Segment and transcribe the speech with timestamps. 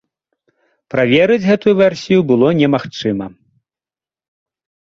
[0.93, 3.25] Праверыць гэтую версію было не магчыма.